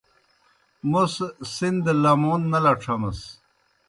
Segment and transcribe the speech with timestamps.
[0.91, 1.15] موْس
[1.53, 3.19] سِن دہ لمون نہ لڇھمَس۔